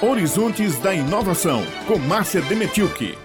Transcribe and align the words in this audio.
Horizontes 0.00 0.78
da 0.78 0.94
Inovação, 0.94 1.60
com 1.88 1.98
Márcia 1.98 2.40
Demetilke. 2.42 3.18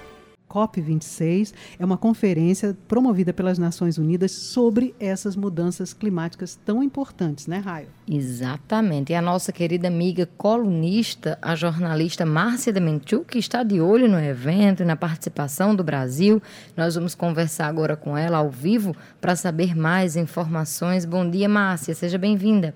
COP26 0.49 1.53
é 1.77 1.85
uma 1.85 1.97
conferência 1.97 2.75
promovida 2.87 3.31
pelas 3.31 3.59
Nações 3.59 3.99
Unidas 3.99 4.31
sobre 4.31 4.95
essas 4.99 5.35
mudanças 5.35 5.93
climáticas 5.93 6.59
tão 6.65 6.81
importantes, 6.81 7.45
né, 7.45 7.59
Raio? 7.59 7.89
Exatamente. 8.09 9.11
E 9.11 9.15
a 9.15 9.21
nossa 9.21 9.51
querida 9.51 9.87
amiga 9.87 10.27
colunista, 10.35 11.37
a 11.43 11.55
jornalista 11.55 12.25
Márcia 12.25 12.73
Dementiu, 12.73 13.23
está 13.35 13.61
de 13.61 13.79
olho 13.79 14.09
no 14.09 14.19
evento 14.19 14.81
e 14.81 14.85
na 14.85 14.95
participação 14.95 15.75
do 15.75 15.83
Brasil. 15.83 16.41
Nós 16.75 16.95
vamos 16.95 17.13
conversar 17.13 17.67
agora 17.67 17.95
com 17.95 18.17
ela 18.17 18.39
ao 18.39 18.49
vivo 18.49 18.95
para 19.21 19.35
saber 19.35 19.75
mais 19.75 20.15
informações. 20.15 21.05
Bom 21.05 21.29
dia, 21.29 21.47
Márcia. 21.47 21.93
Seja 21.93 22.17
bem-vinda. 22.17 22.73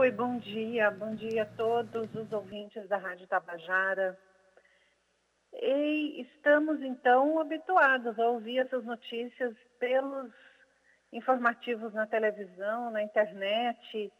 Oi, 0.00 0.10
bom 0.10 0.38
dia, 0.38 0.90
bom 0.90 1.14
dia 1.14 1.42
a 1.42 1.56
todos 1.58 2.08
os 2.14 2.32
ouvintes 2.32 2.88
da 2.88 2.96
Rádio 2.96 3.26
Tabajara. 3.26 4.18
E 5.52 6.22
estamos 6.22 6.80
então 6.80 7.38
habituados 7.38 8.18
a 8.18 8.30
ouvir 8.30 8.60
essas 8.60 8.82
notícias 8.82 9.54
pelos 9.78 10.32
informativos 11.12 11.92
na 11.92 12.06
televisão, 12.06 12.90
na 12.90 13.02
internet. 13.02 14.10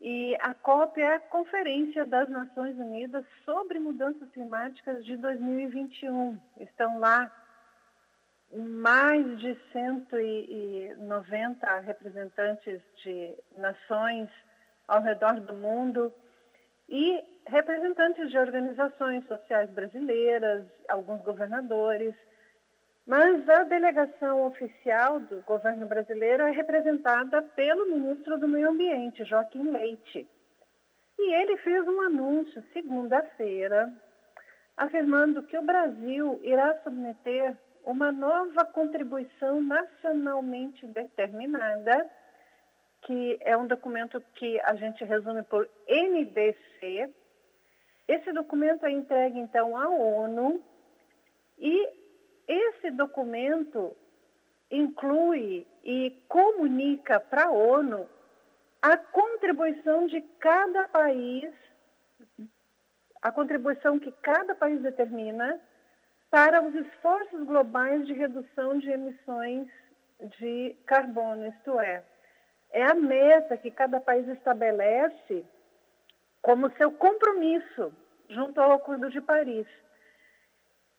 E 0.00 0.36
a 0.38 0.52
COP 0.52 1.00
é 1.00 1.14
a 1.14 1.20
Conferência 1.20 2.04
das 2.04 2.28
Nações 2.28 2.76
Unidas 2.76 3.24
sobre 3.46 3.78
Mudanças 3.78 4.30
Climáticas 4.32 5.02
de 5.02 5.16
2021. 5.16 6.38
Estão 6.60 6.98
lá 6.98 7.32
mais 8.52 9.38
de 9.38 9.58
190 9.72 11.80
representantes 11.80 12.82
de 13.02 13.34
nações 13.56 14.28
ao 14.86 15.02
redor 15.02 15.40
do 15.40 15.54
mundo 15.54 16.12
e 16.88 17.22
representantes 17.46 18.30
de 18.30 18.38
organizações 18.38 19.26
sociais 19.26 19.70
brasileiras, 19.70 20.66
alguns 20.88 21.22
governadores. 21.22 22.14
Mas 23.06 23.48
a 23.48 23.62
delegação 23.64 24.46
oficial 24.46 25.20
do 25.20 25.40
governo 25.42 25.86
brasileiro 25.86 26.42
é 26.42 26.50
representada 26.50 27.40
pelo 27.40 27.86
ministro 27.86 28.38
do 28.38 28.48
Meio 28.48 28.70
Ambiente, 28.70 29.24
Joaquim 29.24 29.70
Leite. 29.70 30.28
E 31.18 31.34
ele 31.34 31.56
fez 31.58 31.86
um 31.86 32.00
anúncio 32.02 32.62
segunda-feira, 32.72 33.92
afirmando 34.76 35.44
que 35.44 35.56
o 35.56 35.62
Brasil 35.62 36.40
irá 36.42 36.76
submeter 36.82 37.56
uma 37.84 38.10
nova 38.10 38.64
contribuição 38.64 39.62
nacionalmente 39.62 40.84
determinada 40.88 42.10
que 43.06 43.38
é 43.40 43.56
um 43.56 43.68
documento 43.68 44.20
que 44.34 44.60
a 44.62 44.74
gente 44.74 45.04
resume 45.04 45.44
por 45.44 45.68
NDC. 45.88 47.08
Esse 48.08 48.32
documento 48.32 48.84
é 48.84 48.90
entregue, 48.90 49.38
então, 49.38 49.76
à 49.76 49.88
ONU 49.88 50.60
e 51.56 51.88
esse 52.48 52.90
documento 52.90 53.96
inclui 54.68 55.64
e 55.84 56.20
comunica 56.28 57.20
para 57.20 57.44
a 57.44 57.50
ONU 57.52 58.08
a 58.82 58.96
contribuição 58.96 60.08
de 60.08 60.20
cada 60.40 60.88
país, 60.88 61.52
a 63.22 63.30
contribuição 63.30 64.00
que 64.00 64.10
cada 64.20 64.52
país 64.56 64.82
determina 64.82 65.60
para 66.28 66.60
os 66.60 66.74
esforços 66.74 67.44
globais 67.44 68.04
de 68.04 68.12
redução 68.12 68.78
de 68.78 68.90
emissões 68.90 69.68
de 70.40 70.76
carbono, 70.86 71.46
isto 71.46 71.78
é, 71.78 72.02
é 72.70 72.82
a 72.82 72.94
meta 72.94 73.56
que 73.56 73.70
cada 73.70 74.00
país 74.00 74.26
estabelece 74.28 75.44
como 76.42 76.70
seu 76.76 76.92
compromisso 76.92 77.92
junto 78.28 78.60
ao 78.60 78.72
Acordo 78.72 79.10
de 79.10 79.20
Paris. 79.20 79.66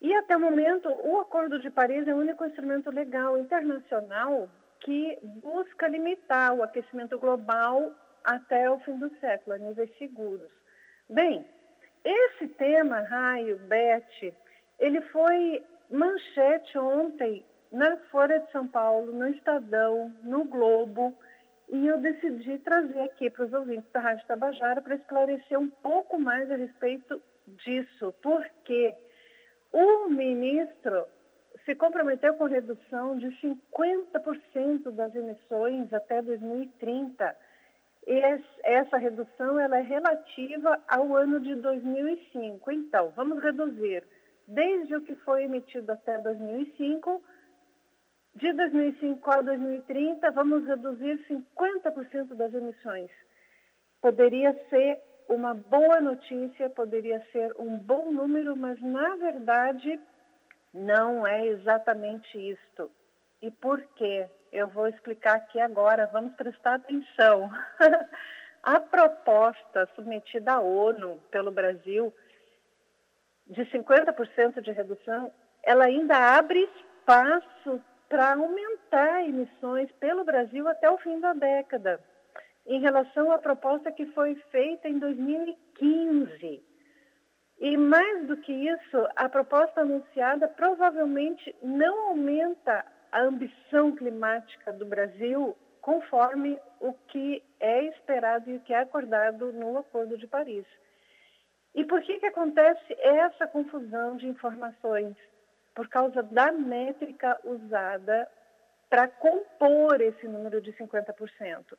E 0.02 0.14
até 0.14 0.38
o 0.38 0.40
momento, 0.40 0.90
o 0.90 1.20
Acordo 1.20 1.60
de 1.60 1.70
Paris 1.70 2.08
é 2.08 2.14
o 2.14 2.18
único 2.18 2.46
instrumento 2.46 2.92
legal 2.92 3.38
internacional 3.38 4.50
que 4.82 5.18
busca 5.24 5.88
limitar 5.88 6.54
o 6.54 6.64
aquecimento 6.64 7.18
global 7.18 7.92
até 8.24 8.70
o 8.70 8.80
fim 8.80 8.98
do 8.98 9.10
século, 9.20 9.56
a 9.56 9.60
níveis 9.60 9.90
seguros. 9.98 10.52
Bem, 11.10 11.46
esse 12.04 12.48
tema, 12.50 13.00
Raio, 13.02 13.58
Beth, 13.60 14.34
ele 14.80 15.02
foi 15.02 15.64
manchete 15.90 16.78
ontem 16.78 17.46
na 17.72 17.98
Folha 18.12 18.40
de 18.40 18.52
São 18.52 18.68
Paulo, 18.68 19.12
no 19.12 19.28
Estadão, 19.30 20.14
no 20.24 20.46
Globo, 20.46 21.18
e 21.70 21.88
eu 21.88 21.98
decidi 22.00 22.58
trazer 22.60 23.02
aqui 23.02 23.30
para 23.30 23.46
os 23.46 23.54
ouvintes 23.54 23.92
da 23.92 24.00
Rádio 24.00 24.26
Tabajara 24.26 24.82
para 24.82 24.96
esclarecer 24.96 25.60
um 25.60 25.70
pouco 25.70 26.20
mais 26.20 26.50
a 26.50 26.56
respeito 26.56 27.22
disso, 27.48 28.14
porque 28.22 28.94
o 29.74 30.10
ministro 30.10 31.06
se 31.66 31.76
comprometeu 31.76 32.34
com 32.36 32.46
redução 32.46 33.18
de 33.18 33.28
50% 33.42 34.92
das 34.92 35.14
emissões 35.14 35.92
até 35.94 36.22
2030. 36.22 37.36
E 38.08 38.22
essa 38.64 38.98
redução 38.98 39.60
ela 39.60 39.78
é 39.78 39.82
relativa 39.82 40.82
ao 40.88 41.14
ano 41.14 41.42
de 41.42 41.56
2005. 41.56 42.72
Então, 42.72 43.12
vamos 43.18 43.44
reduzir 43.44 44.04
desde 44.48 44.96
o 44.96 45.02
que 45.02 45.14
foi 45.16 45.44
emitido 45.44 45.92
até 45.92 46.18
2005 46.20 47.22
de 48.38 48.54
2005 48.54 49.32
a 49.32 49.42
2030, 49.42 50.30
vamos 50.32 50.66
reduzir 50.68 51.20
50% 51.28 52.36
das 52.36 52.54
emissões. 52.54 53.10
Poderia 54.00 54.54
ser 54.70 55.00
uma 55.28 55.56
boa 55.56 56.00
notícia, 56.00 56.70
poderia 56.70 57.20
ser 57.32 57.52
um 57.58 57.80
bom 57.80 58.12
número, 58.12 58.56
mas 58.56 58.80
na 58.80 59.16
verdade 59.16 60.00
não 60.72 61.26
é 61.26 61.48
exatamente 61.48 62.38
isto. 62.38 62.92
E 63.42 63.50
por 63.50 63.82
quê? 63.96 64.28
Eu 64.52 64.68
vou 64.68 64.88
explicar 64.88 65.38
aqui 65.38 65.60
agora, 65.60 66.06
vamos 66.14 66.36
prestar 66.36 66.76
atenção. 66.76 67.50
a 68.62 68.80
proposta 68.80 69.90
submetida 69.96 70.54
à 70.54 70.60
ONU 70.60 71.20
pelo 71.32 71.52
Brasil 71.52 72.14
de 73.48 73.64
50% 73.66 74.62
de 74.62 74.72
redução, 74.72 75.32
ela 75.64 75.86
ainda 75.86 76.38
abre 76.38 76.70
espaço 76.76 77.82
para 78.10 78.34
aumentar 78.34 79.24
emissões 79.24 79.92
pelo 79.94 80.24
Brasil 80.24 80.68
até 80.68 80.90
o 80.90 80.98
fim 80.98 81.20
da 81.20 81.34
década, 81.34 82.00
em 82.66 82.82
relação 82.82 83.32
à 83.32 83.38
proposta 83.38 83.92
que 83.92 84.06
foi 84.08 84.36
feita 84.52 84.88
em 84.88 85.00
2015. 85.00 86.64
E 87.60 87.78
mais 87.78 88.28
do 88.28 88.38
que 88.38 88.52
isso, 88.52 89.08
a 89.16 89.28
proposta 89.28 89.82
anunciada 89.82 90.48
provavelmente 90.48 91.56
não 91.62 92.10
aumenta 92.10 92.86
a 93.12 93.22
ambição 93.22 93.96
climática 93.96 94.72
do 94.72 94.86
Brasil 94.86 95.58
conforme 95.82 96.60
o 96.80 96.94
que 96.94 97.42
é 97.60 97.86
esperado 97.86 98.50
e 98.52 98.58
o 98.58 98.60
que 98.60 98.74
é 98.74 98.80
acordado 98.80 99.52
no 99.54 99.78
Acordo 99.78 100.18
de 100.18 100.28
Paris. 100.28 100.66
E 101.74 101.86
por 101.86 102.02
que, 102.02 102.20
que 102.20 102.26
acontece 102.26 102.94
essa 103.00 103.48
confusão 103.48 104.18
de 104.18 104.28
informações? 104.28 105.16
Por 105.78 105.88
causa 105.90 106.24
da 106.24 106.52
métrica 106.52 107.40
usada 107.44 108.28
para 108.90 109.08
compor 109.08 110.02
esse 110.02 110.28
número 110.28 110.60
de 110.60 110.74
50%. 110.74 111.78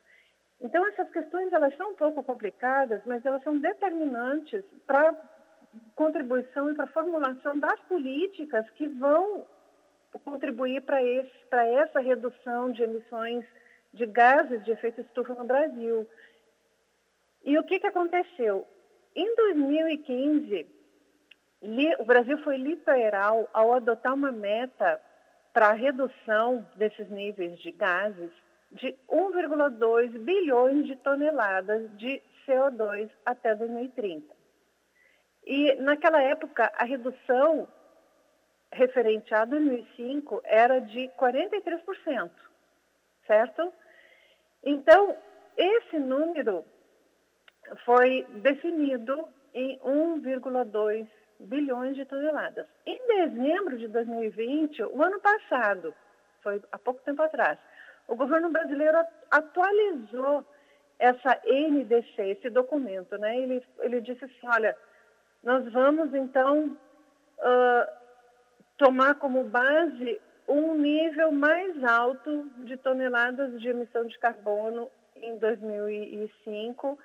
Então, 0.61 0.87
essas 0.87 1.09
questões 1.09 1.51
elas 1.51 1.75
são 1.75 1.91
um 1.91 1.95
pouco 1.95 2.23
complicadas, 2.23 3.01
mas 3.05 3.25
elas 3.25 3.43
são 3.43 3.59
determinantes 3.59 4.63
para 4.87 5.13
contribuição 5.95 6.71
e 6.71 6.75
para 6.75 6.85
a 6.85 6.93
formulação 6.93 7.59
das 7.59 7.77
políticas 7.81 8.69
que 8.71 8.87
vão 8.87 9.45
contribuir 10.23 10.81
para 10.83 11.01
essa 11.67 11.99
redução 11.99 12.71
de 12.71 12.83
emissões 12.83 13.45
de 13.93 14.05
gases 14.05 14.63
de 14.63 14.71
efeito 14.71 15.01
estufa 15.01 15.33
no 15.33 15.43
Brasil. 15.43 16.07
E 17.43 17.59
o 17.59 17.63
que, 17.65 17.81
que 17.81 17.87
aconteceu? 17.87 18.65
Em 19.13 19.35
2015, 19.35 20.78
o 21.61 22.05
Brasil 22.05 22.37
foi 22.39 22.57
literal 22.57 23.49
ao 23.53 23.73
adotar 23.73 24.13
uma 24.13 24.31
meta 24.31 25.01
para 25.53 25.69
a 25.69 25.73
redução 25.73 26.65
desses 26.75 27.09
níveis 27.09 27.59
de 27.59 27.71
gases 27.71 28.31
de 28.71 28.95
1,2 29.09 30.17
bilhões 30.19 30.85
de 30.85 30.95
toneladas 30.97 31.89
de 31.97 32.21
CO2 32.47 33.09
até 33.25 33.55
2030. 33.55 34.25
E 35.45 35.73
naquela 35.75 36.21
época 36.21 36.71
a 36.75 36.83
redução 36.85 37.67
referente 38.71 39.33
a 39.33 39.45
2005 39.45 40.41
era 40.43 40.79
de 40.79 41.09
43%, 41.19 42.29
certo? 43.25 43.73
Então, 44.63 45.17
esse 45.57 45.97
número 45.97 46.63
foi 47.83 48.23
definido 48.41 49.27
em 49.53 49.79
1,2 49.79 51.07
bilhões 51.39 51.95
de 51.95 52.05
toneladas. 52.05 52.65
Em 52.85 52.99
dezembro 53.07 53.77
de 53.77 53.87
2020, 53.87 54.83
o 54.83 55.01
ano 55.01 55.19
passado, 55.19 55.93
foi 56.41 56.61
há 56.71 56.77
pouco 56.77 57.01
tempo 57.01 57.21
atrás, 57.21 57.57
o 58.07 58.15
governo 58.15 58.49
brasileiro 58.49 58.97
atualizou 59.31 60.45
essa 60.97 61.39
NDC, 61.45 62.21
esse 62.21 62.49
documento, 62.49 63.17
né? 63.17 63.37
Ele, 63.37 63.63
ele 63.79 64.01
disse 64.01 64.25
assim, 64.25 64.47
olha, 64.47 64.75
nós 65.43 65.71
vamos 65.71 66.13
então 66.13 66.77
uh, 67.37 67.91
tomar 68.77 69.15
como 69.15 69.43
base 69.45 70.19
um 70.47 70.75
nível 70.75 71.31
mais 71.31 71.81
alto 71.83 72.49
de 72.57 72.75
toneladas 72.77 73.61
de 73.61 73.69
emissão 73.69 74.05
de 74.05 74.17
carbono 74.17 74.89
em 75.15 75.37
2005 75.37 76.99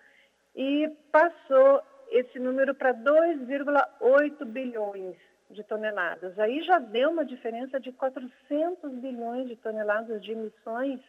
e 0.57 0.89
passou 1.13 1.83
esse 2.15 2.39
número 2.39 2.75
para 2.77 2.95
2,8 2.95 4.45
bilhões 4.45 5.17
de 5.51 5.65
toneladas. 5.65 6.39
Aí 6.39 6.63
já 6.63 6.79
deu 6.79 7.11
uma 7.11 7.25
diferença 7.25 7.81
de 7.81 7.91
400 7.91 8.93
bilhões 8.95 9.49
de 9.49 9.57
toneladas 9.57 10.23
de 10.23 10.31
emissões 10.31 11.01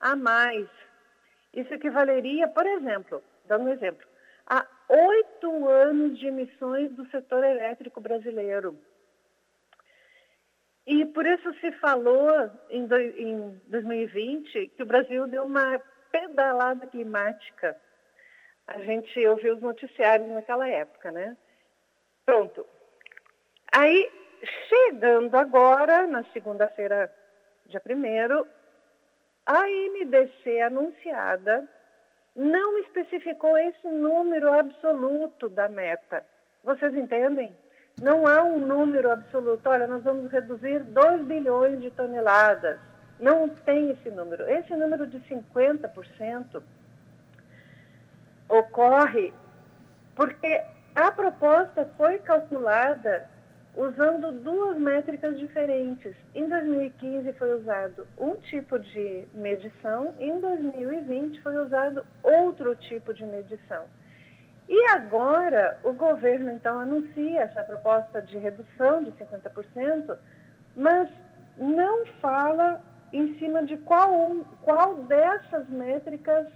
a 0.00 0.14
mais. 0.14 0.68
Isso 1.52 1.74
equivaleria, 1.74 2.46
por 2.46 2.64
exemplo, 2.64 3.22
dando 3.46 3.64
um 3.64 3.72
exemplo, 3.72 4.06
a 4.46 4.64
oito 4.88 5.68
anos 5.68 6.16
de 6.18 6.28
emissões 6.28 6.92
do 6.92 7.06
setor 7.10 7.42
elétrico 7.42 8.00
brasileiro. 8.00 8.78
E 10.86 11.04
por 11.06 11.26
isso 11.26 11.52
se 11.54 11.72
falou 11.72 12.30
em, 12.70 12.86
do, 12.86 12.96
em 12.98 13.60
2020 13.66 14.68
que 14.76 14.82
o 14.82 14.86
Brasil 14.86 15.26
deu 15.26 15.44
uma 15.44 15.80
pedalada 16.10 16.86
climática. 16.86 17.76
A 18.66 18.78
gente 18.80 19.26
ouviu 19.26 19.54
os 19.54 19.62
noticiários 19.62 20.28
naquela 20.28 20.68
época, 20.68 21.10
né? 21.10 21.36
Pronto. 22.24 22.66
Aí, 23.74 24.10
chegando 24.68 25.36
agora, 25.36 26.06
na 26.06 26.24
segunda-feira, 26.32 27.12
dia 27.66 27.82
1 27.84 28.46
a 29.44 29.66
MDC 29.66 30.60
anunciada 30.60 31.68
não 32.34 32.78
especificou 32.78 33.58
esse 33.58 33.88
número 33.88 34.52
absoluto 34.52 35.48
da 35.48 35.68
meta. 35.68 36.24
Vocês 36.62 36.94
entendem? 36.94 37.54
Não 38.00 38.26
há 38.26 38.42
um 38.42 38.58
número 38.58 39.10
absoluto. 39.10 39.68
Olha, 39.68 39.86
nós 39.86 40.02
vamos 40.02 40.30
reduzir 40.30 40.80
2 40.84 41.22
bilhões 41.26 41.80
de 41.80 41.90
toneladas. 41.90 42.78
Não 43.18 43.48
tem 43.48 43.90
esse 43.90 44.10
número. 44.10 44.48
Esse 44.48 44.74
número 44.74 45.06
de 45.06 45.18
50% 45.28 46.62
ocorre 48.52 49.32
porque 50.14 50.62
a 50.94 51.10
proposta 51.10 51.88
foi 51.96 52.18
calculada 52.18 53.26
usando 53.74 54.30
duas 54.30 54.76
métricas 54.76 55.38
diferentes. 55.38 56.14
Em 56.34 56.46
2015 56.46 57.32
foi 57.32 57.54
usado 57.54 58.06
um 58.18 58.36
tipo 58.36 58.78
de 58.78 59.26
medição, 59.32 60.14
em 60.20 60.38
2020 60.38 61.40
foi 61.40 61.56
usado 61.56 62.04
outro 62.22 62.76
tipo 62.76 63.14
de 63.14 63.24
medição. 63.24 63.84
E 64.68 64.90
agora 64.90 65.78
o 65.82 65.94
governo 65.94 66.50
então 66.50 66.78
anuncia 66.78 67.40
essa 67.40 67.64
proposta 67.64 68.20
de 68.20 68.36
redução 68.36 69.02
de 69.02 69.12
50%, 69.12 70.18
mas 70.76 71.08
não 71.56 72.04
fala 72.20 72.82
em 73.12 73.38
cima 73.38 73.64
de 73.64 73.78
qual, 73.78 74.10
qual 74.60 74.96
dessas 75.04 75.66
métricas 75.70 76.46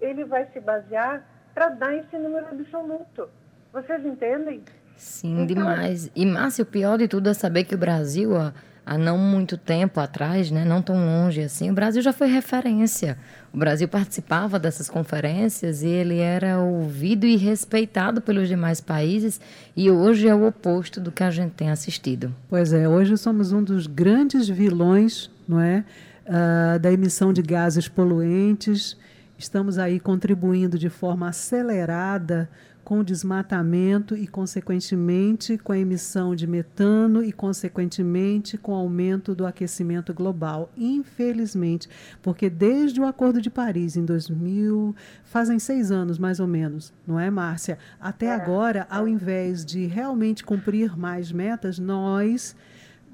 ele 0.00 0.24
vai 0.24 0.46
se 0.52 0.60
basear 0.60 1.24
para 1.60 1.68
dar 1.68 1.94
esse 1.94 2.16
número 2.16 2.46
absoluto. 2.46 3.28
Vocês 3.70 4.02
entendem? 4.06 4.62
Sim, 4.96 5.42
então, 5.42 5.46
demais. 5.46 6.10
E, 6.16 6.24
Márcia, 6.24 6.62
o 6.62 6.66
pior 6.66 6.96
de 6.96 7.06
tudo 7.06 7.28
é 7.28 7.34
saber 7.34 7.64
que 7.64 7.74
o 7.74 7.78
Brasil, 7.78 8.34
há, 8.34 8.54
há 8.86 8.96
não 8.96 9.18
muito 9.18 9.58
tempo 9.58 10.00
atrás, 10.00 10.50
né, 10.50 10.64
não 10.64 10.80
tão 10.80 10.96
longe 10.96 11.42
assim, 11.42 11.70
o 11.70 11.74
Brasil 11.74 12.00
já 12.00 12.14
foi 12.14 12.28
referência. 12.28 13.18
O 13.52 13.58
Brasil 13.58 13.86
participava 13.86 14.58
dessas 14.58 14.88
conferências 14.88 15.82
e 15.82 15.88
ele 15.88 16.18
era 16.18 16.58
ouvido 16.60 17.26
e 17.26 17.36
respeitado 17.36 18.22
pelos 18.22 18.48
demais 18.48 18.80
países 18.80 19.38
e 19.76 19.90
hoje 19.90 20.28
é 20.28 20.34
o 20.34 20.46
oposto 20.46 20.98
do 20.98 21.12
que 21.12 21.22
a 21.22 21.30
gente 21.30 21.52
tem 21.52 21.68
assistido. 21.68 22.34
Pois 22.48 22.72
é, 22.72 22.88
hoje 22.88 23.18
somos 23.18 23.52
um 23.52 23.62
dos 23.62 23.86
grandes 23.86 24.48
vilões, 24.48 25.30
não 25.46 25.60
é, 25.60 25.84
uh, 26.24 26.78
da 26.78 26.90
emissão 26.90 27.34
de 27.34 27.42
gases 27.42 27.86
poluentes. 27.86 28.96
Estamos 29.40 29.78
aí 29.78 29.98
contribuindo 29.98 30.78
de 30.78 30.90
forma 30.90 31.30
acelerada 31.30 32.46
com 32.84 32.98
o 32.98 33.04
desmatamento 33.04 34.14
e, 34.14 34.26
consequentemente, 34.26 35.56
com 35.56 35.72
a 35.72 35.78
emissão 35.78 36.34
de 36.34 36.46
metano 36.46 37.24
e, 37.24 37.32
consequentemente, 37.32 38.58
com 38.58 38.72
o 38.72 38.74
aumento 38.74 39.34
do 39.34 39.46
aquecimento 39.46 40.12
global. 40.12 40.70
Infelizmente, 40.76 41.88
porque 42.20 42.50
desde 42.50 43.00
o 43.00 43.06
Acordo 43.06 43.40
de 43.40 43.48
Paris, 43.48 43.96
em 43.96 44.04
2000, 44.04 44.94
fazem 45.24 45.58
seis 45.58 45.90
anos 45.90 46.18
mais 46.18 46.38
ou 46.38 46.46
menos, 46.46 46.92
não 47.06 47.18
é, 47.18 47.30
Márcia? 47.30 47.78
Até 47.98 48.26
é. 48.26 48.34
agora, 48.34 48.86
ao 48.90 49.08
invés 49.08 49.64
de 49.64 49.86
realmente 49.86 50.44
cumprir 50.44 50.98
mais 50.98 51.32
metas, 51.32 51.78
nós 51.78 52.54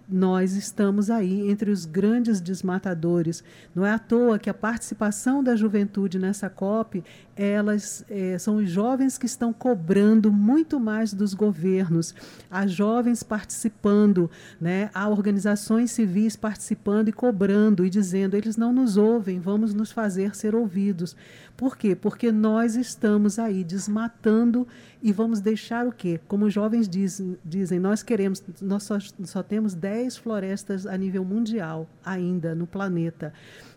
nós 0.08 0.54
estamos 0.54 1.10
aí 1.10 1.50
entre 1.50 1.70
os 1.70 1.84
grandes 1.84 2.40
desmatadores. 2.40 3.42
Não 3.74 3.84
é 3.84 3.92
à 3.92 3.98
toa 3.98 4.38
que 4.38 4.48
a 4.48 4.54
participação 4.54 5.42
da 5.42 5.56
juventude 5.56 6.18
nessa 6.18 6.48
COP, 6.48 7.02
elas 7.34 8.04
é, 8.08 8.38
são 8.38 8.56
os 8.56 8.70
jovens 8.70 9.18
que 9.18 9.26
estão 9.26 9.52
cobrando 9.52 10.30
muito 10.32 10.78
mais 10.78 11.12
dos 11.12 11.34
governos, 11.34 12.14
há 12.50 12.66
jovens 12.66 13.22
participando, 13.22 14.30
né? 14.60 14.90
há 14.94 15.08
organizações 15.08 15.90
civis 15.90 16.36
participando 16.36 17.08
e 17.08 17.12
cobrando 17.12 17.84
e 17.84 17.90
dizendo: 17.90 18.36
eles 18.36 18.56
não 18.56 18.72
nos 18.72 18.96
ouvem, 18.96 19.40
vamos 19.40 19.74
nos 19.74 19.90
fazer 19.90 20.36
ser 20.36 20.54
ouvidos. 20.54 21.16
Por 21.56 21.76
quê? 21.76 21.96
Porque 21.96 22.30
nós 22.30 22.76
estamos 22.76 23.38
aí 23.38 23.64
desmatando 23.64 24.68
e 25.06 25.12
vamos 25.12 25.38
deixar 25.38 25.86
o 25.86 25.92
quê? 25.92 26.18
Como 26.26 26.46
os 26.46 26.52
jovens 26.52 26.88
dizem, 26.88 27.38
dizem 27.44 27.78
nós 27.78 28.02
queremos, 28.02 28.42
nós 28.60 28.82
só, 28.82 28.98
só 29.22 29.40
temos 29.40 29.72
10 29.72 30.16
florestas 30.16 30.84
a 30.84 30.96
nível 30.96 31.24
mundial 31.24 31.88
ainda 32.04 32.56
no 32.56 32.66
planeta. 32.66 33.32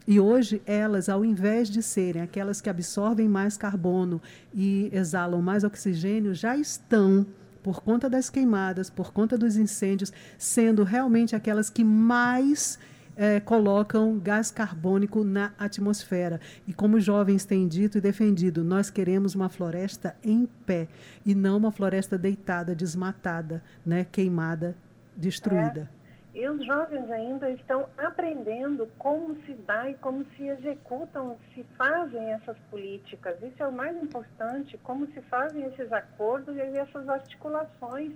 E 0.07 0.19
hoje 0.19 0.59
elas, 0.65 1.07
ao 1.07 1.23
invés 1.23 1.69
de 1.69 1.83
serem 1.83 2.23
aquelas 2.23 2.61
que 2.61 2.67
absorvem 2.67 3.29
mais 3.29 3.55
carbono 3.57 4.19
e 4.51 4.89
exalam 4.91 5.39
mais 5.39 5.63
oxigênio, 5.63 6.33
já 6.33 6.57
estão 6.57 7.27
por 7.61 7.83
conta 7.83 8.09
das 8.09 8.27
queimadas, 8.31 8.89
por 8.89 9.13
conta 9.13 9.37
dos 9.37 9.55
incêndios, 9.55 10.11
sendo 10.35 10.83
realmente 10.83 11.35
aquelas 11.35 11.69
que 11.69 11.83
mais 11.83 12.79
é, 13.19 13.37
colocam 13.41 14.17
gás 14.17 14.49
carbônico 14.49 15.25
na 15.25 15.53
atmosfera. 15.59 16.39
E 16.65 16.73
como 16.73 16.95
os 16.95 17.03
jovens 17.03 17.43
têm 17.43 17.67
dito 17.67 17.97
e 17.97 18.01
defendido, 18.01 18.63
nós 18.63 18.89
queremos 18.89 19.35
uma 19.35 19.49
floresta 19.49 20.15
em 20.23 20.45
pé 20.65 20.87
e 21.25 21.35
não 21.35 21.57
uma 21.57 21.69
floresta 21.69 22.17
deitada, 22.17 22.73
desmatada, 22.73 23.61
né, 23.85 24.05
queimada, 24.09 24.73
destruída. 25.17 25.89
É. 26.33 26.39
E 26.39 26.47
os 26.47 26.65
jovens 26.65 27.11
ainda 27.11 27.51
estão 27.51 27.89
aprendendo 27.97 28.87
como 28.97 29.35
se 29.45 29.53
dá 29.67 29.89
e 29.89 29.95
como 29.95 30.25
se 30.37 30.47
executam, 30.47 31.35
se 31.53 31.65
fazem 31.77 32.31
essas 32.31 32.57
políticas. 32.71 33.35
Isso 33.43 33.61
é 33.61 33.67
o 33.67 33.73
mais 33.73 34.01
importante, 34.01 34.79
como 34.81 35.05
se 35.07 35.19
fazem 35.23 35.65
esses 35.65 35.91
acordos 35.91 36.55
e 36.55 36.61
essas 36.61 37.09
articulações 37.09 38.13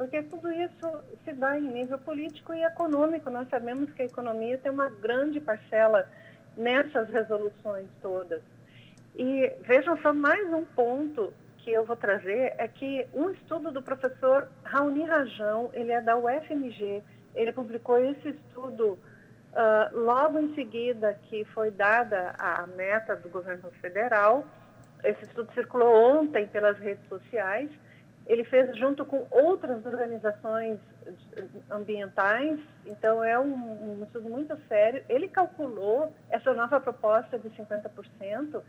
porque 0.00 0.22
tudo 0.22 0.50
isso 0.50 1.04
se 1.26 1.32
dá 1.34 1.58
em 1.58 1.60
nível 1.60 1.98
político 1.98 2.54
e 2.54 2.64
econômico. 2.64 3.28
Nós 3.28 3.46
sabemos 3.50 3.92
que 3.92 4.00
a 4.00 4.06
economia 4.06 4.56
tem 4.56 4.72
uma 4.72 4.88
grande 4.88 5.38
parcela 5.40 6.08
nessas 6.56 7.10
resoluções 7.10 7.86
todas. 8.00 8.40
E 9.14 9.52
vejam 9.60 9.98
só 9.98 10.14
mais 10.14 10.50
um 10.54 10.64
ponto 10.64 11.34
que 11.58 11.70
eu 11.70 11.84
vou 11.84 11.96
trazer 11.96 12.54
é 12.56 12.66
que 12.66 13.06
um 13.12 13.28
estudo 13.28 13.70
do 13.70 13.82
professor 13.82 14.48
Raoni 14.64 15.04
Rajão, 15.04 15.68
ele 15.74 15.92
é 15.92 16.00
da 16.00 16.16
UFMG, 16.16 17.02
ele 17.34 17.52
publicou 17.52 17.98
esse 17.98 18.30
estudo 18.30 18.92
uh, 19.52 19.98
logo 19.98 20.38
em 20.38 20.54
seguida 20.54 21.12
que 21.24 21.44
foi 21.44 21.70
dada 21.70 22.34
a 22.38 22.66
meta 22.68 23.16
do 23.16 23.28
governo 23.28 23.70
federal. 23.82 24.46
Esse 25.04 25.24
estudo 25.24 25.52
circulou 25.52 25.94
ontem 25.94 26.46
pelas 26.46 26.78
redes 26.78 27.06
sociais 27.06 27.70
ele 28.30 28.44
fez 28.44 28.76
junto 28.76 29.04
com 29.04 29.26
outras 29.28 29.84
organizações 29.84 30.78
ambientais, 31.68 32.60
então 32.86 33.24
é 33.24 33.36
um, 33.36 33.98
um 33.98 34.04
estudo 34.04 34.30
muito 34.30 34.56
sério. 34.68 35.04
Ele 35.08 35.26
calculou 35.26 36.14
essa 36.28 36.54
nova 36.54 36.78
proposta 36.78 37.36
de 37.40 37.50
50% 37.50 38.62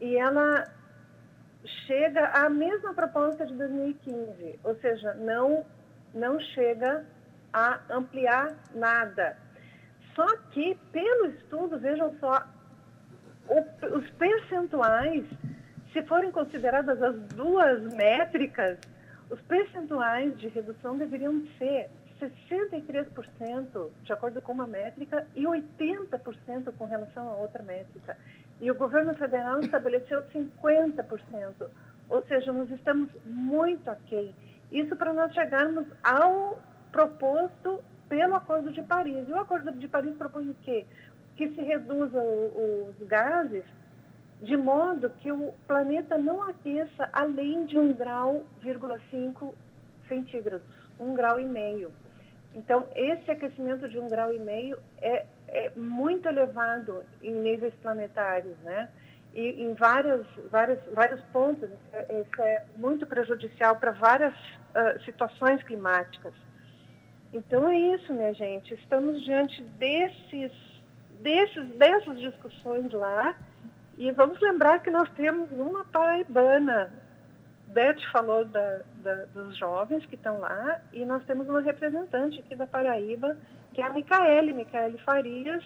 e 0.00 0.16
ela 0.16 0.64
chega 1.86 2.28
à 2.28 2.48
mesma 2.48 2.94
proposta 2.94 3.44
de 3.44 3.54
2015, 3.54 4.58
ou 4.64 4.74
seja, 4.76 5.12
não, 5.12 5.66
não 6.14 6.40
chega 6.40 7.04
a 7.52 7.80
ampliar 7.90 8.56
nada. 8.74 9.36
Só 10.14 10.34
que, 10.50 10.78
pelo 10.90 11.26
estudo, 11.26 11.78
vejam 11.78 12.16
só, 12.20 12.42
o, 13.50 13.98
os 13.98 14.10
percentuais, 14.12 15.26
se 15.92 16.02
forem 16.04 16.30
consideradas 16.30 17.02
as 17.02 17.16
duas 17.34 17.82
métricas, 17.92 18.78
os 19.30 19.40
percentuais 19.42 20.36
de 20.38 20.48
redução 20.48 20.96
deveriam 20.96 21.42
ser 21.58 21.90
63%, 22.20 23.90
de 24.02 24.12
acordo 24.12 24.40
com 24.40 24.52
uma 24.52 24.66
métrica, 24.66 25.26
e 25.34 25.44
80% 25.44 26.72
com 26.76 26.84
relação 26.84 27.28
a 27.28 27.36
outra 27.36 27.62
métrica. 27.62 28.16
E 28.60 28.70
o 28.70 28.74
governo 28.74 29.14
federal 29.14 29.60
estabeleceu 29.60 30.22
50%. 30.24 31.68
Ou 32.08 32.22
seja, 32.26 32.52
nós 32.52 32.70
estamos 32.70 33.10
muito 33.24 33.88
aquém. 33.90 34.34
Isso 34.70 34.94
para 34.96 35.12
nós 35.12 35.32
chegarmos 35.32 35.86
ao 36.02 36.60
proposto 36.92 37.82
pelo 38.08 38.34
Acordo 38.34 38.70
de 38.72 38.82
Paris. 38.82 39.28
E 39.28 39.32
o 39.32 39.40
Acordo 39.40 39.72
de 39.72 39.88
Paris 39.88 40.14
propõe 40.16 40.50
o 40.50 40.56
quê? 40.62 40.86
Que 41.36 41.48
se 41.48 41.62
reduzam 41.62 42.22
os 42.22 43.06
gases 43.08 43.64
de 44.44 44.56
modo 44.56 45.10
que 45.20 45.32
o 45.32 45.52
planeta 45.66 46.18
não 46.18 46.42
aqueça 46.42 47.08
além 47.12 47.64
de 47.64 47.76
1,5 47.76 47.96
grau, 47.96 48.44
centígrados, 50.06 50.62
um 51.00 51.14
grau 51.14 51.40
e 51.40 51.44
meio. 51.44 51.90
Então, 52.54 52.86
esse 52.94 53.30
aquecimento 53.30 53.88
de 53.88 53.98
um 53.98 54.08
grau 54.08 54.32
e 54.32 54.38
meio 54.38 54.78
é, 55.00 55.24
é 55.48 55.72
muito 55.74 56.28
elevado 56.28 57.02
em 57.22 57.32
níveis 57.32 57.74
planetários, 57.82 58.56
né? 58.58 58.88
E 59.32 59.62
em 59.62 59.74
várias, 59.74 60.24
várias, 60.50 60.78
vários 60.92 61.20
pontos, 61.32 61.68
isso 61.68 62.42
é 62.42 62.64
muito 62.76 63.04
prejudicial 63.06 63.76
para 63.76 63.90
várias 63.92 64.34
uh, 64.34 65.02
situações 65.04 65.60
climáticas. 65.64 66.34
Então 67.32 67.68
é 67.68 67.76
isso, 67.76 68.12
minha 68.12 68.32
gente. 68.34 68.74
Estamos 68.74 69.24
diante 69.24 69.60
desses, 69.78 70.52
desses, 71.20 71.66
dessas 71.76 72.20
discussões 72.20 72.92
lá 72.92 73.34
e 73.96 74.10
vamos 74.12 74.40
lembrar 74.40 74.80
que 74.80 74.90
nós 74.90 75.08
temos 75.10 75.50
uma 75.52 75.84
paraibana. 75.84 76.92
Beth 77.68 78.00
falou 78.12 78.44
da, 78.44 78.80
da, 79.02 79.14
dos 79.34 79.56
jovens 79.56 80.04
que 80.06 80.14
estão 80.14 80.38
lá 80.38 80.80
e 80.92 81.04
nós 81.04 81.24
temos 81.24 81.48
uma 81.48 81.60
representante 81.60 82.38
aqui 82.40 82.54
da 82.54 82.66
Paraíba, 82.66 83.36
que 83.72 83.80
é 83.80 83.84
a 83.84 83.90
Micaele, 83.90 84.52
Micaele 84.52 84.98
Farias, 84.98 85.64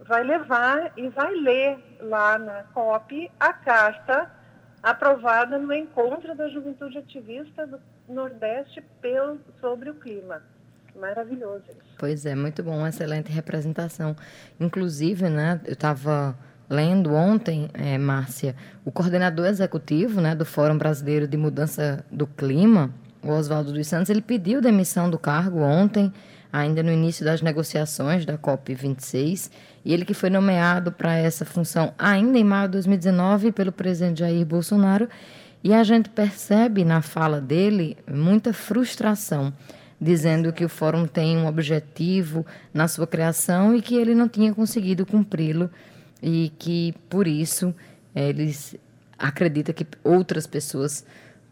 vai 0.00 0.24
levar 0.24 0.92
e 0.96 1.08
vai 1.08 1.34
ler 1.34 1.78
lá 2.00 2.38
na 2.38 2.62
COP 2.74 3.30
a 3.38 3.52
carta 3.52 4.30
aprovada 4.82 5.58
no 5.58 5.72
encontro 5.74 6.34
da 6.34 6.48
juventude 6.48 6.96
ativista 6.96 7.66
do 7.66 7.78
Nordeste 8.08 8.82
pelo, 9.02 9.38
sobre 9.60 9.90
o 9.90 9.94
clima. 9.94 10.42
Maravilhoso 10.96 11.64
isso. 11.68 11.96
Pois 11.98 12.26
é, 12.26 12.34
muito 12.34 12.62
bom, 12.62 12.86
excelente 12.86 13.30
representação. 13.30 14.16
Inclusive, 14.58 15.28
né, 15.28 15.60
eu 15.66 15.74
estava 15.74 16.34
lendo 16.70 17.12
ontem, 17.12 17.68
é, 17.74 17.98
Márcia, 17.98 18.54
o 18.84 18.92
coordenador 18.92 19.46
executivo 19.46 20.20
né, 20.20 20.36
do 20.36 20.44
Fórum 20.44 20.78
Brasileiro 20.78 21.26
de 21.26 21.36
Mudança 21.36 22.04
do 22.12 22.28
Clima, 22.28 22.94
o 23.20 23.32
Oswaldo 23.32 23.72
dos 23.72 23.88
Santos, 23.88 24.08
ele 24.08 24.22
pediu 24.22 24.60
demissão 24.60 25.10
do 25.10 25.18
cargo 25.18 25.58
ontem, 25.58 26.12
ainda 26.52 26.80
no 26.80 26.92
início 26.92 27.24
das 27.24 27.42
negociações 27.42 28.24
da 28.24 28.38
COP26, 28.38 29.50
e 29.84 29.92
ele 29.92 30.04
que 30.04 30.14
foi 30.14 30.30
nomeado 30.30 30.92
para 30.92 31.16
essa 31.16 31.44
função 31.44 31.92
ainda 31.98 32.38
em 32.38 32.44
maio 32.44 32.68
de 32.68 32.72
2019 32.74 33.50
pelo 33.50 33.72
presidente 33.72 34.20
Jair 34.20 34.46
Bolsonaro, 34.46 35.08
e 35.64 35.74
a 35.74 35.82
gente 35.82 36.08
percebe 36.08 36.84
na 36.84 37.02
fala 37.02 37.40
dele 37.40 37.98
muita 38.08 38.52
frustração, 38.52 39.52
dizendo 40.00 40.52
que 40.52 40.64
o 40.64 40.68
fórum 40.68 41.06
tem 41.06 41.36
um 41.36 41.46
objetivo 41.46 42.46
na 42.72 42.86
sua 42.86 43.06
criação 43.06 43.74
e 43.74 43.82
que 43.82 43.96
ele 43.96 44.14
não 44.14 44.28
tinha 44.28 44.54
conseguido 44.54 45.04
cumpri-lo 45.04 45.68
e 46.22 46.52
que 46.58 46.94
por 47.08 47.26
isso 47.26 47.74
eles 48.14 48.76
acreditam 49.18 49.74
que 49.74 49.86
outras 50.02 50.46
pessoas 50.46 51.04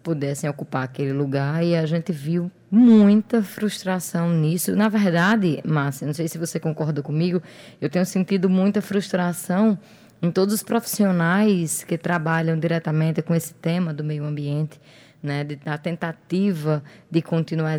pudessem 0.02 0.48
ocupar 0.48 0.84
aquele 0.84 1.12
lugar 1.12 1.62
e 1.62 1.76
a 1.76 1.84
gente 1.84 2.12
viu 2.12 2.50
muita 2.70 3.42
frustração 3.42 4.30
nisso. 4.30 4.75
Na 4.75 4.88
verdade, 4.88 5.60
Márcia, 5.64 6.06
não 6.06 6.14
sei 6.14 6.28
se 6.28 6.38
você 6.38 6.58
concorda 6.58 7.02
comigo, 7.02 7.42
eu 7.80 7.90
tenho 7.90 8.06
sentido 8.06 8.48
muita 8.48 8.80
frustração 8.80 9.78
em 10.20 10.30
todos 10.30 10.54
os 10.54 10.62
profissionais 10.62 11.84
que 11.84 11.96
trabalham 11.96 12.58
diretamente 12.58 13.22
com 13.22 13.34
esse 13.34 13.54
tema 13.54 13.92
do 13.92 14.02
meio 14.02 14.25
ambiente, 14.25 14.80
né, 15.22 15.44
de, 15.44 15.58
a 15.64 15.76
tentativa 15.76 16.82
de 17.10 17.20
continuar 17.22 17.76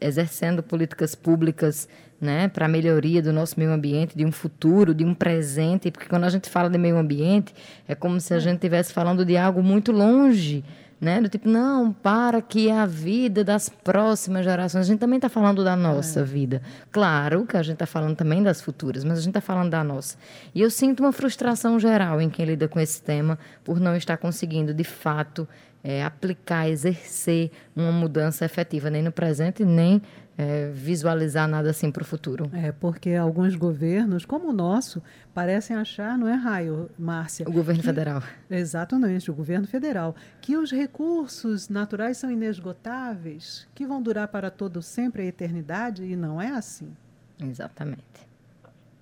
exercendo 0.00 0.62
políticas 0.62 1.14
públicas 1.14 1.88
né, 2.20 2.48
para 2.48 2.66
a 2.66 2.68
melhoria 2.68 3.22
do 3.22 3.32
nosso 3.32 3.54
meio 3.58 3.70
ambiente, 3.72 4.16
de 4.16 4.24
um 4.24 4.32
futuro, 4.32 4.92
de 4.92 5.04
um 5.04 5.14
presente, 5.14 5.90
porque 5.90 6.08
quando 6.08 6.24
a 6.24 6.30
gente 6.30 6.48
fala 6.48 6.68
de 6.68 6.78
meio 6.78 6.96
ambiente, 6.96 7.54
é 7.86 7.94
como 7.94 8.20
se 8.20 8.34
a 8.34 8.38
gente 8.38 8.56
estivesse 8.56 8.92
falando 8.92 9.24
de 9.24 9.36
algo 9.36 9.62
muito 9.62 9.92
longe, 9.92 10.64
né? 11.00 11.20
Do 11.20 11.28
tipo, 11.28 11.48
não, 11.48 11.92
para 11.92 12.42
que 12.42 12.70
a 12.70 12.84
vida 12.84 13.44
das 13.44 13.68
próximas 13.68 14.44
gerações. 14.44 14.84
A 14.84 14.88
gente 14.88 14.98
também 14.98 15.18
está 15.18 15.28
falando 15.28 15.62
da 15.62 15.76
nossa 15.76 16.20
é. 16.20 16.24
vida. 16.24 16.60
Claro 16.90 17.46
que 17.46 17.56
a 17.56 17.62
gente 17.62 17.74
está 17.74 17.86
falando 17.86 18.16
também 18.16 18.42
das 18.42 18.60
futuras, 18.60 19.04
mas 19.04 19.18
a 19.18 19.20
gente 19.20 19.30
está 19.30 19.40
falando 19.40 19.70
da 19.70 19.84
nossa. 19.84 20.16
E 20.52 20.60
eu 20.60 20.70
sinto 20.70 21.00
uma 21.00 21.12
frustração 21.12 21.78
geral 21.78 22.20
em 22.20 22.28
quem 22.28 22.44
lida 22.44 22.66
com 22.66 22.80
esse 22.80 23.00
tema 23.00 23.38
por 23.62 23.78
não 23.78 23.94
estar 23.94 24.16
conseguindo, 24.16 24.74
de 24.74 24.84
fato, 24.84 25.48
é, 25.84 26.02
aplicar, 26.02 26.68
exercer 26.68 27.50
uma 27.76 27.92
mudança 27.92 28.44
efetiva, 28.44 28.90
nem 28.90 29.02
no 29.02 29.12
presente, 29.12 29.64
nem 29.64 30.02
é, 30.38 30.70
visualizar 30.70 31.48
nada 31.48 31.70
assim 31.70 31.90
para 31.90 32.04
o 32.04 32.06
futuro. 32.06 32.48
É, 32.54 32.70
porque 32.70 33.14
alguns 33.14 33.56
governos, 33.56 34.24
como 34.24 34.50
o 34.50 34.52
nosso, 34.52 35.02
parecem 35.34 35.76
achar, 35.76 36.16
não 36.16 36.28
é 36.28 36.34
raio, 36.34 36.88
Márcia? 36.96 37.44
O 37.48 37.52
governo 37.52 37.80
que, 37.80 37.88
federal. 37.88 38.22
Exatamente, 38.48 39.28
o 39.28 39.34
governo 39.34 39.66
federal. 39.66 40.14
Que 40.40 40.56
os 40.56 40.70
recursos 40.70 41.68
naturais 41.68 42.18
são 42.18 42.30
inesgotáveis, 42.30 43.68
que 43.74 43.84
vão 43.84 44.00
durar 44.00 44.28
para 44.28 44.48
todo 44.48 44.80
sempre 44.80 45.22
a 45.22 45.26
eternidade, 45.26 46.04
e 46.04 46.14
não 46.14 46.40
é 46.40 46.50
assim. 46.50 46.96
Exatamente. 47.40 48.28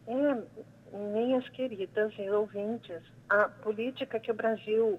É, 0.06 0.38
minhas 1.12 1.46
queridas 1.50 2.14
e 2.18 2.30
ouvintes, 2.30 3.02
a 3.28 3.48
política 3.48 4.18
que 4.18 4.30
o 4.30 4.34
Brasil 4.34 4.98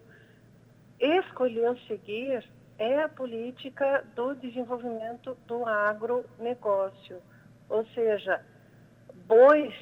escolheu 0.99 1.75
seguir 1.87 2.43
é 2.77 3.03
a 3.03 3.09
política 3.09 4.03
do 4.15 4.35
desenvolvimento 4.35 5.37
do 5.47 5.65
agronegócio. 5.65 7.21
Ou 7.69 7.85
seja, 7.87 8.41
bois 9.25 9.73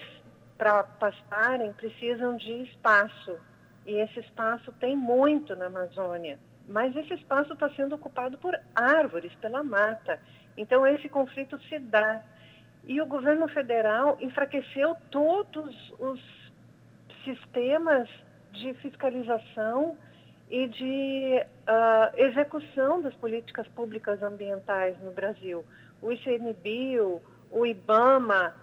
para 0.57 0.83
pastarem 0.83 1.73
precisam 1.73 2.37
de 2.37 2.63
espaço. 2.63 3.37
E 3.85 3.93
esse 3.95 4.19
espaço 4.19 4.71
tem 4.79 4.95
muito 4.95 5.55
na 5.55 5.65
Amazônia. 5.65 6.39
Mas 6.67 6.95
esse 6.95 7.13
espaço 7.13 7.53
está 7.53 7.69
sendo 7.71 7.95
ocupado 7.95 8.37
por 8.37 8.57
árvores, 8.73 9.33
pela 9.35 9.63
mata. 9.63 10.19
Então, 10.57 10.87
esse 10.87 11.07
conflito 11.09 11.61
se 11.63 11.77
dá. 11.77 12.23
E 12.85 13.01
o 13.01 13.05
governo 13.05 13.47
federal 13.49 14.17
enfraqueceu 14.21 14.95
todos 15.11 15.93
os 15.99 16.19
sistemas 17.23 18.07
de 18.51 18.73
fiscalização 18.75 19.97
e 20.49 20.67
de 20.67 21.45
uh, 21.67 22.17
execução 22.17 23.01
das 23.01 23.13
políticas 23.15 23.67
públicas 23.69 24.21
ambientais 24.21 24.97
no 25.01 25.11
Brasil. 25.11 25.65
O 26.01 26.11
ICMBio, 26.11 27.21
o 27.51 27.65
IBAMA, 27.65 28.53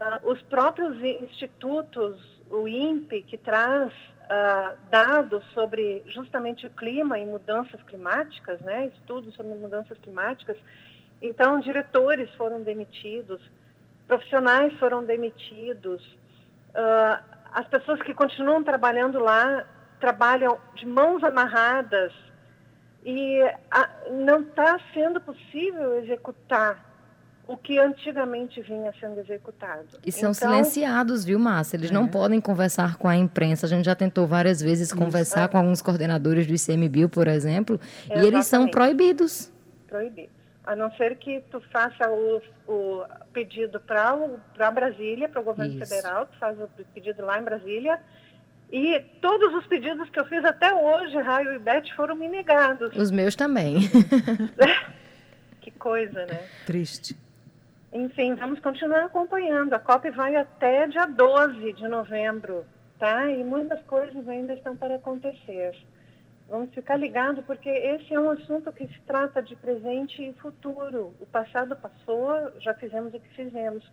uh, 0.00 0.30
os 0.30 0.40
próprios 0.42 0.96
institutos, 1.02 2.16
o 2.50 2.66
INPE, 2.66 3.22
que 3.22 3.36
traz 3.36 3.92
uh, 3.92 4.76
dados 4.90 5.44
sobre 5.52 6.02
justamente 6.06 6.66
o 6.66 6.70
clima 6.70 7.18
e 7.18 7.26
mudanças 7.26 7.82
climáticas, 7.82 8.60
né, 8.60 8.86
estudos 8.86 9.34
sobre 9.34 9.54
mudanças 9.54 9.98
climáticas. 9.98 10.56
Então, 11.20 11.60
diretores 11.60 12.32
foram 12.34 12.62
demitidos, 12.62 13.40
profissionais 14.06 14.72
foram 14.78 15.04
demitidos, 15.04 16.00
as 17.52 17.66
pessoas 17.66 18.00
que 18.02 18.14
continuam 18.14 18.62
trabalhando 18.62 19.18
lá 19.18 19.66
trabalham 19.98 20.58
de 20.76 20.86
mãos 20.86 21.24
amarradas 21.24 22.12
e 23.04 23.42
a, 23.70 23.88
não 24.10 24.42
está 24.42 24.78
sendo 24.92 25.20
possível 25.20 25.98
executar 26.02 26.88
o 27.48 27.56
que 27.56 27.78
antigamente 27.78 28.60
vinha 28.60 28.92
sendo 29.00 29.18
executado. 29.20 29.98
E 30.04 30.12
são 30.12 30.32
então, 30.32 30.34
silenciados, 30.34 31.24
viu, 31.24 31.38
Márcia? 31.38 31.78
Eles 31.78 31.90
é. 31.90 31.94
não 31.94 32.06
podem 32.06 32.42
conversar 32.42 32.98
com 32.98 33.08
a 33.08 33.16
imprensa. 33.16 33.64
A 33.64 33.68
gente 33.68 33.86
já 33.86 33.94
tentou 33.94 34.26
várias 34.26 34.60
vezes 34.60 34.92
conversar 34.92 35.44
é. 35.44 35.48
com 35.48 35.56
alguns 35.56 35.80
coordenadores 35.80 36.46
do 36.46 36.54
ICMBio, 36.54 37.08
por 37.08 37.26
exemplo, 37.26 37.80
Exatamente. 37.80 38.24
e 38.24 38.28
eles 38.28 38.46
são 38.46 38.68
proibidos. 38.68 39.50
Proibidos. 39.86 40.36
A 40.66 40.76
não 40.76 40.90
ser 40.96 41.16
que 41.16 41.40
tu 41.50 41.62
faça 41.72 42.10
o, 42.10 42.42
o 42.70 43.02
pedido 43.32 43.80
para 43.80 44.70
Brasília, 44.70 45.26
para 45.26 45.40
o 45.40 45.44
governo 45.44 45.82
Isso. 45.82 45.86
federal, 45.86 46.26
tu 46.26 46.38
faz 46.38 46.60
o 46.60 46.68
pedido 46.92 47.24
lá 47.24 47.40
em 47.40 47.44
Brasília, 47.44 47.98
e 48.70 49.00
todos 49.20 49.54
os 49.54 49.66
pedidos 49.66 50.10
que 50.10 50.20
eu 50.20 50.26
fiz 50.26 50.44
até 50.44 50.74
hoje, 50.74 51.16
Raio 51.16 51.54
e 51.54 51.58
Beth, 51.58 51.88
foram 51.96 52.14
me 52.14 52.28
negados. 52.28 52.94
Os 52.94 53.10
meus 53.10 53.34
também. 53.34 53.80
que 55.60 55.70
coisa, 55.70 56.26
né? 56.26 56.46
Triste. 56.66 57.16
Enfim, 57.92 58.34
vamos 58.34 58.60
continuar 58.60 59.04
acompanhando. 59.04 59.72
A 59.72 59.78
COP 59.78 60.10
vai 60.10 60.36
até 60.36 60.86
dia 60.86 61.06
12 61.06 61.72
de 61.72 61.88
novembro, 61.88 62.66
tá? 62.98 63.30
E 63.30 63.42
muitas 63.42 63.80
coisas 63.84 64.28
ainda 64.28 64.52
estão 64.52 64.76
para 64.76 64.96
acontecer. 64.96 65.74
Vamos 66.48 66.72
ficar 66.74 66.96
ligados, 66.96 67.44
porque 67.46 67.68
esse 67.68 68.12
é 68.12 68.20
um 68.20 68.30
assunto 68.30 68.72
que 68.72 68.86
se 68.86 69.00
trata 69.06 69.42
de 69.42 69.56
presente 69.56 70.22
e 70.22 70.32
futuro. 70.34 71.14
O 71.20 71.26
passado 71.26 71.74
passou, 71.76 72.52
já 72.60 72.74
fizemos 72.74 73.14
o 73.14 73.20
que 73.20 73.28
fizemos. 73.34 73.84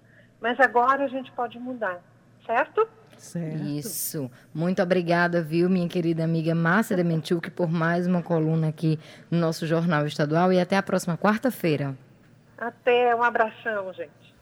Mas 0.41 0.59
agora 0.59 1.05
a 1.05 1.07
gente 1.07 1.31
pode 1.31 1.57
mudar, 1.59 2.01
certo? 2.45 2.87
Certo. 3.17 3.63
Isso. 3.63 4.31
Muito 4.53 4.81
obrigada, 4.81 5.41
viu, 5.41 5.69
minha 5.69 5.87
querida 5.87 6.23
amiga 6.23 6.53
Márcia 6.53 6.95
Dementiuk, 6.95 7.49
por 7.51 7.71
mais 7.71 8.07
uma 8.07 8.21
coluna 8.21 8.69
aqui 8.69 8.99
no 9.31 9.39
nosso 9.39 9.65
Jornal 9.65 10.05
Estadual 10.05 10.51
e 10.53 10.59
até 10.59 10.77
a 10.77 10.83
próxima 10.83 11.17
quarta-feira. 11.17 11.95
Até, 12.57 13.15
um 13.15 13.23
abração, 13.23 13.91
gente. 13.93 14.34